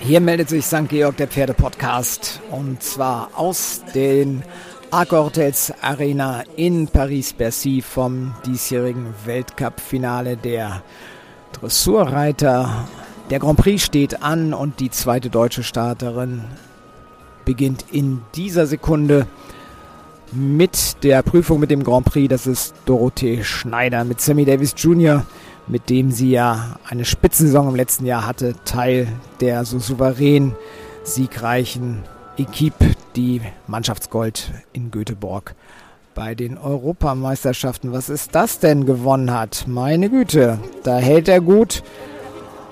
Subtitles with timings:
[0.00, 0.88] Hier meldet sich St.
[0.88, 4.42] Georg der Pferde-Podcast und zwar aus den
[4.90, 10.82] Accor-Hotels Arena in Paris-Bercy vom diesjährigen Weltcup-Finale der
[11.52, 12.88] Dressurreiter.
[13.28, 16.44] Der Grand Prix steht an und die zweite deutsche Starterin
[17.44, 19.26] beginnt in dieser Sekunde
[20.32, 22.28] mit der Prüfung mit dem Grand Prix.
[22.28, 25.24] Das ist Dorothee Schneider mit Sammy Davis Jr.,
[25.68, 29.08] mit dem sie ja eine Spitzensaison im letzten Jahr hatte, Teil
[29.40, 30.54] der so souverän
[31.04, 32.02] siegreichen
[32.36, 35.54] Equipe, die Mannschaftsgold in Göteborg
[36.14, 37.92] bei den Europameisterschaften.
[37.92, 39.66] Was ist das denn gewonnen hat?
[39.68, 41.82] Meine Güte, da hält er gut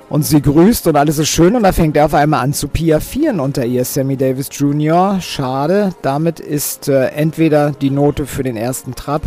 [0.09, 2.69] und sie grüßt und alles ist schön und da fängt er auf einmal an zu
[2.69, 5.21] piaffieren unter ihr, Sammy Davis Jr.
[5.21, 9.23] Schade, damit ist äh, entweder die Note für den ersten Trab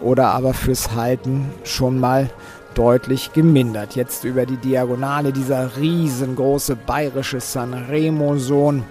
[0.00, 2.30] oder aber fürs Halten schon mal
[2.76, 3.96] deutlich gemindert.
[3.96, 8.84] Jetzt über die Diagonale dieser riesengroße bayerische Sanremo-Sohn,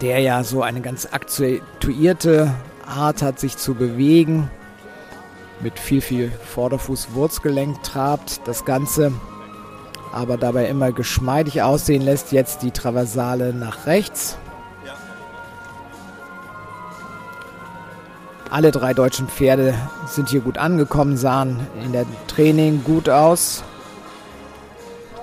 [0.00, 2.54] der ja so eine ganz akzentuierte
[2.86, 4.50] Art hat, sich zu bewegen
[5.60, 8.40] mit viel, viel Vorderfuß-Wurzgelenk trabt.
[8.46, 9.12] Das Ganze
[10.12, 12.30] aber dabei immer geschmeidig aussehen lässt.
[12.30, 14.38] Jetzt die Traversale nach rechts.
[18.50, 19.74] Alle drei deutschen Pferde
[20.06, 23.64] sind hier gut angekommen, sahen in der Training gut aus.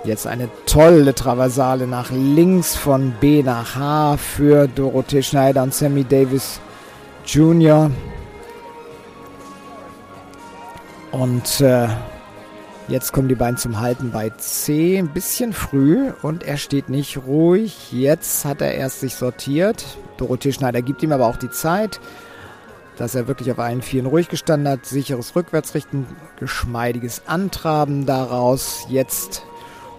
[0.04, 6.04] Jetzt eine tolle Traversale nach links von B nach H für Dorothee Schneider und Sammy
[6.04, 6.60] Davis
[7.26, 7.92] Jr.
[11.12, 11.88] Und äh,
[12.88, 14.98] jetzt kommen die beiden zum Halten bei C.
[14.98, 17.92] Ein bisschen früh und er steht nicht ruhig.
[17.92, 19.86] Jetzt hat er erst sich sortiert.
[20.18, 22.00] Dorothee Schneider gibt ihm aber auch die Zeit,
[22.98, 24.86] dass er wirklich auf allen Vieren ruhig gestanden hat.
[24.86, 26.06] Sicheres Rückwärtsrichten,
[26.38, 28.86] geschmeidiges Antraben daraus.
[28.90, 29.44] Jetzt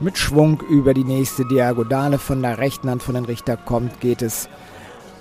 [0.00, 4.22] mit Schwung über die nächste Diagonale von der rechten Hand von den Richter kommt, geht
[4.22, 4.48] es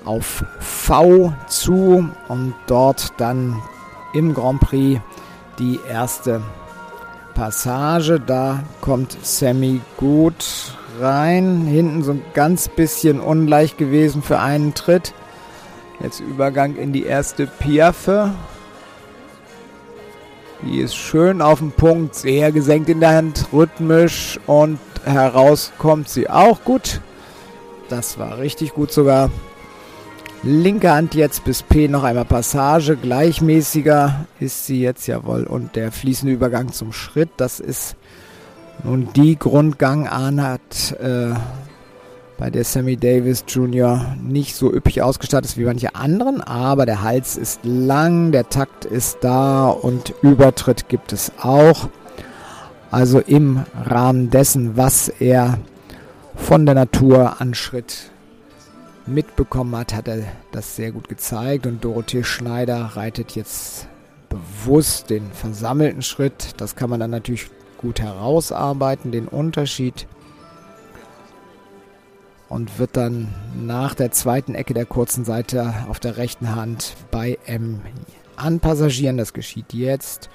[0.05, 3.61] auf V zu und dort dann
[4.13, 4.99] im Grand Prix
[5.59, 6.41] die erste
[7.33, 8.19] Passage.
[8.19, 11.65] Da kommt Sammy gut rein.
[11.65, 15.13] Hinten so ein ganz bisschen unleicht gewesen für einen Tritt.
[16.03, 18.33] Jetzt Übergang in die erste Piaffe.
[20.63, 26.07] Die ist schön auf dem Punkt, sehr gesenkt in der Hand, rhythmisch und heraus kommt
[26.09, 27.01] sie auch gut.
[27.89, 29.29] Das war richtig gut sogar.
[30.43, 32.95] Linke Hand jetzt bis P noch einmal Passage.
[32.95, 35.43] Gleichmäßiger ist sie jetzt, jawohl.
[35.43, 37.95] Und der fließende Übergang zum Schritt, das ist
[38.83, 41.33] nun die Grundgangart, äh,
[42.41, 44.15] bei der Sammy Davis Jr.
[44.19, 46.41] nicht so üppig ausgestattet ist wie manche anderen.
[46.41, 51.87] Aber der Hals ist lang, der Takt ist da und Übertritt gibt es auch.
[52.89, 55.59] Also im Rahmen dessen, was er
[56.35, 58.09] von der Natur an Schritt
[59.05, 61.67] mitbekommen hat, hat er das sehr gut gezeigt.
[61.67, 63.87] Und Dorothee Schneider reitet jetzt
[64.29, 66.55] bewusst den versammelten Schritt.
[66.57, 70.07] Das kann man dann natürlich gut herausarbeiten, den Unterschied.
[72.51, 77.39] Und wird dann nach der zweiten Ecke der kurzen Seite auf der rechten Hand bei
[77.45, 77.79] M
[78.35, 79.15] anpassagieren.
[79.15, 80.29] Das geschieht jetzt.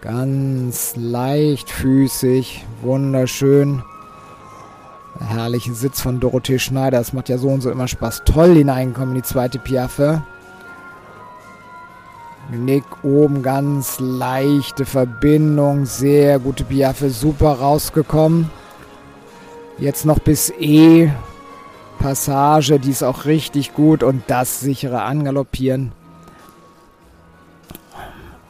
[0.00, 3.82] Ganz leichtfüßig, wunderschön
[5.20, 6.98] herrlichen Sitz von Dorothee Schneider.
[6.98, 8.22] Das macht ja so und so immer Spaß.
[8.24, 10.22] Toll hineinkommen in die zweite Piaffe.
[12.50, 15.84] Nick oben ganz leichte Verbindung.
[15.84, 17.10] Sehr gute Piaffe.
[17.10, 18.50] Super rausgekommen.
[19.78, 21.10] Jetzt noch bis E.
[21.98, 22.78] Passage.
[22.78, 24.02] Die ist auch richtig gut.
[24.02, 25.92] Und das sichere Angaloppieren.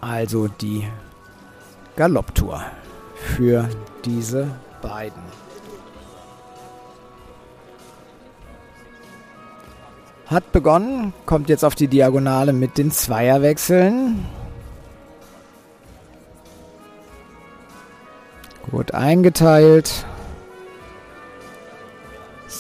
[0.00, 0.86] Also die
[1.97, 2.62] Galopptour
[3.14, 3.69] für
[4.04, 4.48] diese
[4.80, 5.22] beiden.
[10.26, 14.24] Hat begonnen, kommt jetzt auf die Diagonale mit den Zweierwechseln.
[18.70, 20.06] Gut eingeteilt.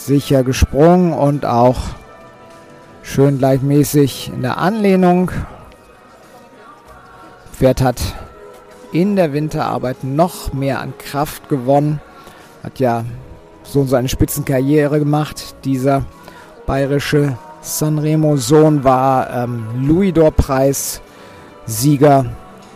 [0.06, 1.78] Sicher gesprungen und auch
[3.02, 5.30] schön gleichmäßig in der Anlehnung.
[7.52, 8.02] Pferd hat
[8.90, 12.00] in der Winterarbeit noch mehr an Kraft gewonnen.
[12.64, 13.04] Hat ja
[13.62, 16.04] so seine Spitzenkarriere gemacht, dieser
[16.66, 21.00] bayerische Sanremo Sohn war ähm, Louis-d'Or-Preis
[21.64, 22.26] Sieger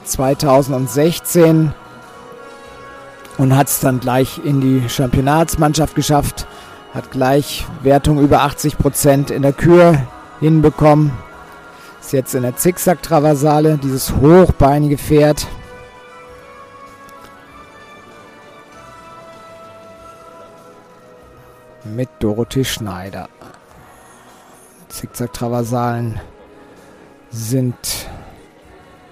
[0.05, 1.75] 2016
[3.37, 6.47] und hat es dann gleich in die Championatsmannschaft geschafft.
[6.97, 10.07] Hat gleich Wertung über 80 Prozent in der Kür
[10.41, 11.13] hinbekommen.
[12.01, 15.47] Ist jetzt in der Zickzack-Traversale, dieses hochbeinige Pferd.
[21.85, 23.29] mit Dorothee Schneider.
[24.89, 26.19] Zickzack-Traversalen
[27.31, 28.09] sind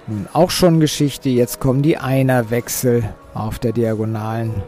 [0.06, 1.28] nun auch schon Geschichte.
[1.28, 4.62] Jetzt kommen die Einerwechsel auf der Diagonalen.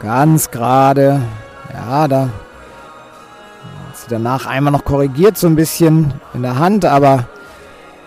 [0.00, 1.20] Ganz gerade.
[1.72, 2.30] Ja, da
[3.94, 7.26] sie danach einmal noch korrigiert, so ein bisschen in der Hand, aber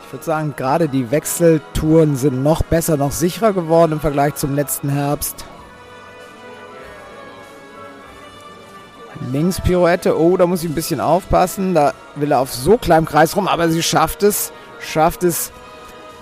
[0.06, 4.56] ich würde sagen, gerade die Wechseltouren sind noch besser, noch sicherer geworden im Vergleich zum
[4.56, 5.45] letzten Herbst.
[9.31, 10.19] Links Pirouette.
[10.19, 11.74] Oh, da muss ich ein bisschen aufpassen.
[11.74, 14.51] Da will er auf so kleinem Kreis rum, aber sie schafft es.
[14.80, 15.51] Schafft es,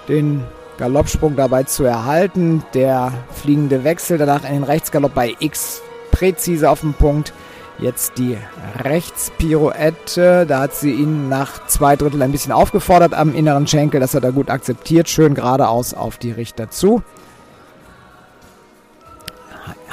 [0.08, 0.44] den
[0.81, 2.63] Galoppsprung dabei zu erhalten.
[2.74, 5.80] Der fliegende Wechsel danach in den Rechtsgalopp bei X
[6.10, 7.33] präzise auf den Punkt.
[7.78, 8.36] Jetzt die
[8.80, 10.48] Rechtspirouette.
[10.48, 14.00] Da hat sie ihn nach zwei Drittel ein bisschen aufgefordert am inneren Schenkel.
[14.00, 15.07] Das hat er gut akzeptiert.
[15.07, 17.04] Schön geradeaus auf die Richter zu.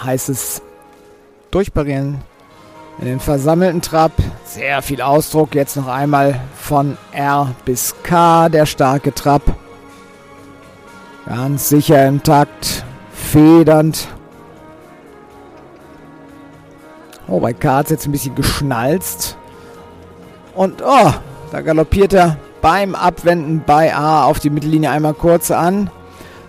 [0.03, 0.63] Heißt es
[1.51, 2.23] durchparieren
[2.99, 4.13] in den versammelten Trab.
[4.47, 5.55] Sehr viel Ausdruck.
[5.55, 9.43] Jetzt noch einmal von R bis K, der starke Trab.
[11.29, 14.09] Ganz sicher im Takt, federnd.
[17.27, 19.37] Oh, bei K hat es jetzt ein bisschen geschnalzt.
[20.55, 21.13] Und oh,
[21.53, 25.91] da galoppiert er beim Abwenden bei A auf die Mittellinie einmal kurz an.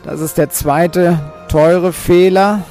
[0.05, 2.61] Das ist der zweite teure Fehler.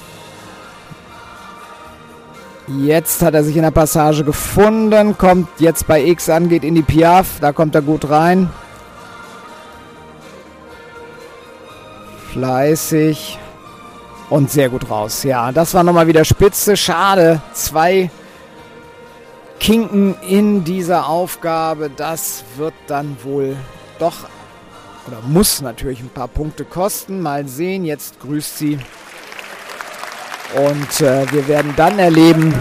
[2.69, 6.75] Jetzt hat er sich in der Passage gefunden, kommt jetzt bei X an, geht in
[6.75, 8.49] die Piaf, da kommt er gut rein.
[12.33, 13.39] Fleißig
[14.31, 15.23] und sehr gut raus.
[15.23, 16.77] Ja, das war nochmal wieder spitze.
[16.77, 17.41] Schade.
[17.53, 18.11] Zwei
[19.59, 21.91] Kinken in dieser Aufgabe.
[21.95, 23.57] Das wird dann wohl
[23.99, 24.15] doch
[25.07, 27.21] oder muss natürlich ein paar Punkte kosten.
[27.21, 27.85] Mal sehen.
[27.85, 28.79] Jetzt grüßt sie
[30.55, 32.55] und äh, wir werden dann erleben,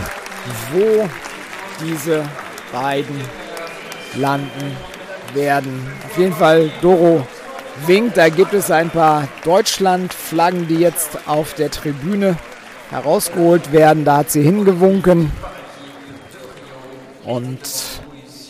[0.74, 1.08] wo
[1.84, 2.24] diese
[2.72, 3.20] beiden
[4.16, 4.76] landen
[5.34, 5.88] werden.
[6.06, 7.26] Auf jeden Fall Doro
[7.86, 8.18] winkt.
[8.18, 12.38] Da gibt es ein paar Deutschland-Flaggen, die jetzt auf der Tribüne
[12.90, 14.06] herausgeholt werden.
[14.06, 15.32] Da hat sie hingewunken.
[17.24, 17.60] Und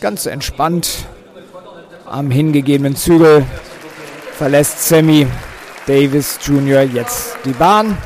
[0.00, 1.06] ganz entspannt
[2.06, 3.44] am hingegebenen Zügel
[4.36, 5.26] verlässt Sammy
[5.86, 6.82] Davis Jr.
[6.82, 7.98] jetzt die Bahn.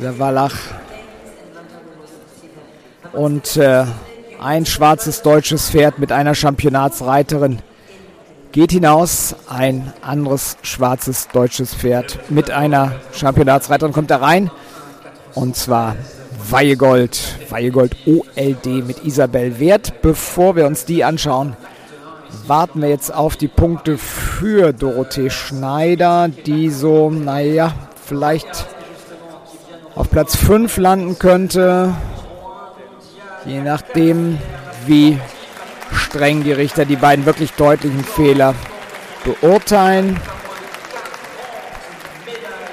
[0.00, 0.56] der Wallach.
[3.12, 3.84] Und äh,
[4.40, 7.60] ein schwarzes deutsches Pferd mit einer Championatsreiterin
[8.52, 9.34] geht hinaus.
[9.48, 14.50] Ein anderes schwarzes deutsches Pferd mit einer Championatsreiterin kommt da rein.
[15.34, 15.96] Und zwar
[16.50, 17.18] Weihegold.
[17.50, 20.00] Weihegold OLD mit Isabel Wert.
[20.02, 21.56] Bevor wir uns die anschauen,
[22.46, 27.72] warten wir jetzt auf die Punkte für Dorothee Schneider, die so, naja,
[28.04, 28.66] vielleicht
[29.94, 31.94] auf Platz 5 landen könnte.
[33.44, 34.38] Je nachdem,
[34.86, 35.18] wie
[35.92, 38.54] streng die Richter die beiden wirklich deutlichen Fehler
[39.24, 40.18] beurteilen.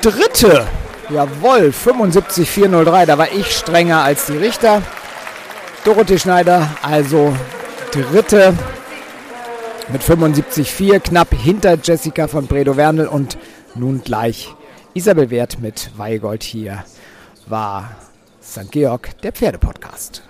[0.02, 0.66] Dritte,
[1.10, 4.82] jawohl, 75-403, da war ich strenger als die Richter.
[5.84, 7.36] Dorothee Schneider, also
[7.92, 8.54] dritte
[9.90, 13.38] mit 75-4, knapp hinter Jessica von Bredow-Wernel und
[13.76, 14.54] nun gleich
[14.94, 16.86] Isabel Wert mit Weigold hier
[17.48, 17.92] war
[18.42, 18.72] St.
[18.72, 20.24] Georg, der Pferdepodcast.